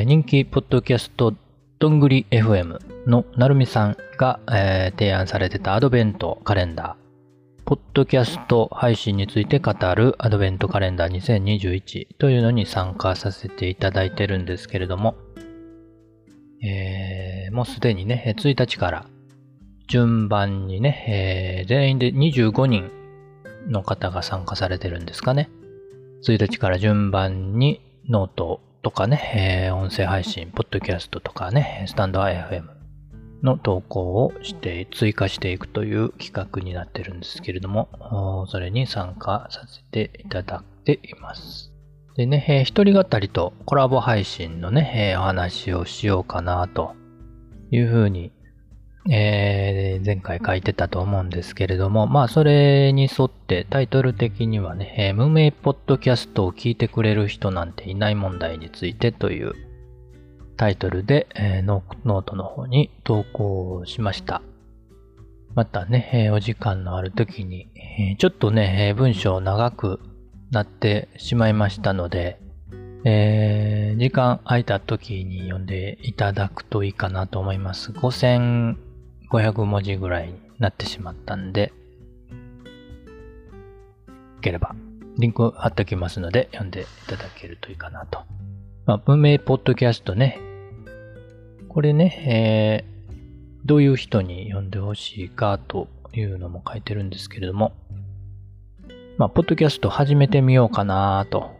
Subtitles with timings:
[0.00, 1.34] ー、人気ポッドキャスト
[1.78, 15.14] どんぐり FM のなるみさんが、えー、提案されてたアドベントカレンダー、ポッドキャスト配信について語るアドベントカレンダー2021というのに参加させていただいてるんですけれども、
[16.62, 19.06] えー、もうすでにね、1日から
[19.88, 22.90] 順番にね、えー、全員で25人
[23.68, 25.48] の方が参加されてるんですかね。
[26.26, 32.64] 1日から順番にノートとかね、えー、音声配信、ポッドキャストとかね、 stand.fm
[33.42, 41.72] の投稿をして追加していくという企画になってるんですけれども、それに参加させていただいています。
[42.16, 46.94] でね、えー、一人語りとコラボ配信のね、えー、お話をしようかなと
[47.70, 48.32] いうふうに
[49.08, 59.54] えー、前回書いてたと思うんですけれども、まあそれに沿ってタイトル的にはね、えー、無名ポッドキャストを聞いてくれる人なんていない問題についてという
[60.56, 64.42] タイトルで、えー、ノートの方に投稿しました。
[65.54, 70.00] またね、えー、お時間のある時に、えー、ちょっとね、えー、文章長く
[70.50, 72.38] なってしまいましたので、
[73.04, 77.92] えー、時間空いた時に読んでいただくといいかなと思います。
[79.30, 81.72] 500文字ぐらいになってしまったんで、よ
[84.42, 84.74] ければ、
[85.18, 88.20] リンク貼っておきますので、読んでいただけるといいかなと。
[88.86, 90.38] まあ、文明ポッドキャストね。
[91.68, 93.20] これね、えー、
[93.64, 97.72] どういう人に読んでほしいかというのも書いてるんですけれども、
[99.18, 101.50] まあ、ポッドキャスト始めてみようかなと。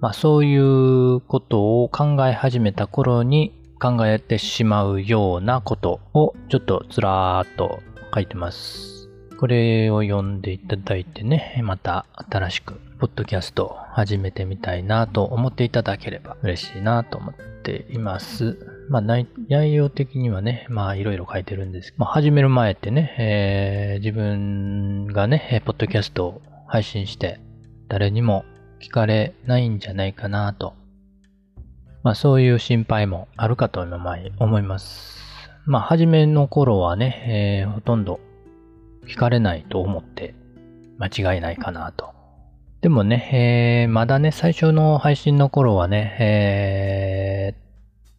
[0.00, 7.80] まあ、そういうことを考え始めた頃に、考えてしまうようなことをちょっとずらーっと
[8.14, 9.08] 書いてます。
[9.38, 18.56] これを読んでいただいてね、また新しくポッドキャストを始めてみたいなと思っていただければ嬉しいなと思っています。
[18.88, 19.26] まあ内
[19.74, 27.40] 容的にはね、まあいろいろ書いてるんですけど、まあ始める前ってね、えー、自分がね、ポッドキャストを配信して
[27.88, 28.44] 誰にも
[28.80, 30.74] 聞かれないんじゃないかなと
[32.04, 35.18] まあそういう心配もあるかと思います。
[35.64, 38.20] まあ初めの頃はね、えー、ほとんど
[39.08, 40.34] 聞かれないと思って
[40.98, 42.12] 間違いないかなと。
[42.82, 47.58] でもね、えー、まだね、最初の配信の頃はね、えー、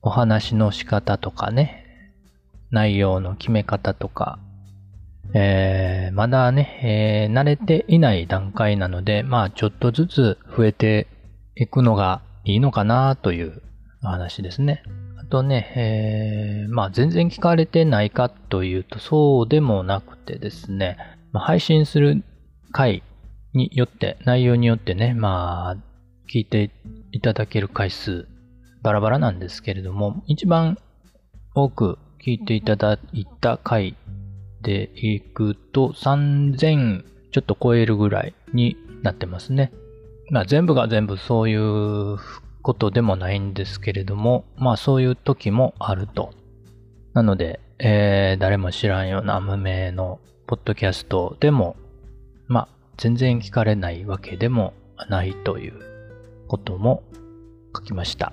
[0.00, 1.84] お話の仕方とかね、
[2.70, 4.38] 内容の決め方とか、
[5.34, 11.06] えー、まだね、えー、慣れていない段階なので、まあちょっとずつ増えて
[11.54, 13.60] いくのがいいのかなという
[14.10, 14.82] 話ですね。
[15.18, 20.96] あとね、えー、まあ全然聞かれてないかというとそうでもなくてですね、
[21.32, 22.22] まあ、配信する
[22.72, 23.02] 回
[23.54, 25.76] によって、内容によってね、まあ
[26.32, 26.70] 聞いて
[27.12, 28.26] いただける回数
[28.82, 30.76] バラバラなんですけれども、一番
[31.54, 33.96] 多く聞いていただいた回
[34.62, 39.72] でいくと3000ちょっと超えるぐらいになってますね。
[40.30, 42.18] まあ全部が全部そういう
[42.64, 46.32] ことでもないんですけれども、まあそういう時もあると。
[47.12, 51.76] なので、えー、誰も知らんような無名のポッドキャストでも、
[52.48, 54.72] まあ全然聞かれないわけでも
[55.10, 55.74] ないという
[56.48, 57.02] ことも
[57.76, 58.32] 書きました。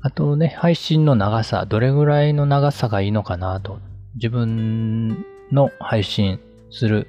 [0.00, 3.78] あとね、配信の長さ、どれぐらいの長さがいいのかなと、
[4.16, 6.40] 自分の配信
[6.70, 7.06] する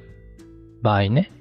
[0.83, 1.31] 場合ね、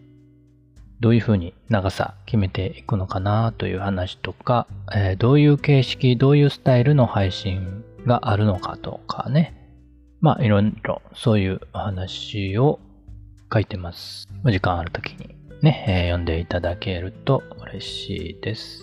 [1.00, 9.54] どういうふうに長さ決めていくのかなという話とか、えー、どういう形式、どういうスタイルの配信があるのかとかね。
[10.20, 12.80] まあいろいろそういう話を
[13.52, 14.28] 書いてます。
[14.44, 17.42] 時間ある時にね、えー、読んでいただけると
[17.72, 18.80] 嬉しいです。